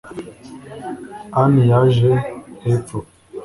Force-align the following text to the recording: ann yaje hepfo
ann 1.41 1.53
yaje 1.69 2.11
hepfo 2.63 2.97